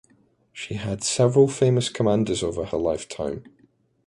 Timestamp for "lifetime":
2.77-3.43